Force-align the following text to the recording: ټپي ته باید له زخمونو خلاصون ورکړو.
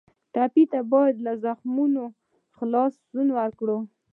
ټپي 0.33 0.63
ته 0.71 0.79
باید 0.91 1.15
له 1.25 1.33
زخمونو 1.43 2.03
خلاصون 2.57 3.27
ورکړو. 3.37 3.77